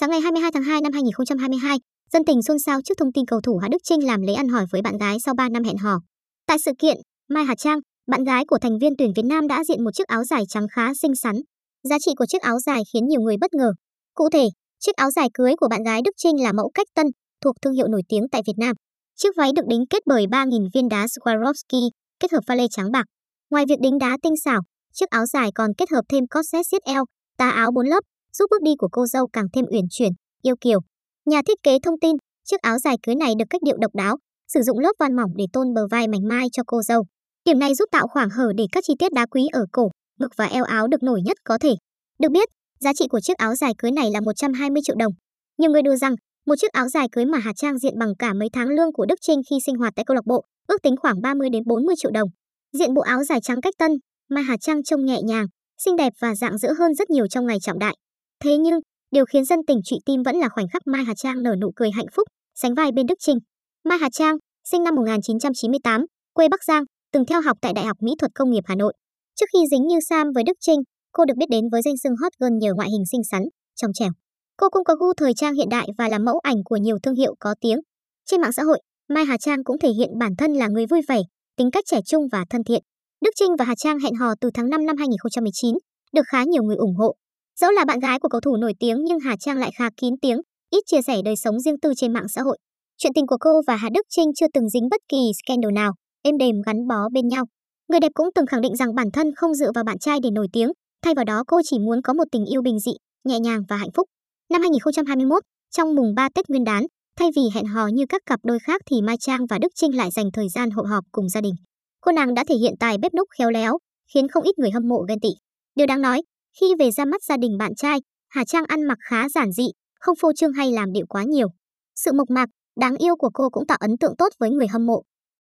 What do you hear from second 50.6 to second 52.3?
ước tính khoảng 30 đến 40 triệu đồng.